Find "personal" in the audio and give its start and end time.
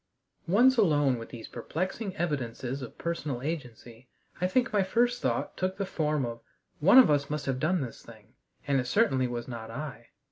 2.97-3.43